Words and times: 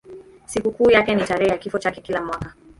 Sikukuu 0.45 0.91
yake 0.91 1.15
ni 1.15 1.23
tarehe 1.23 1.51
ya 1.51 1.57
kifo 1.57 1.79
chake 1.79 2.01
kila 2.01 2.21
mwaka. 2.25 2.53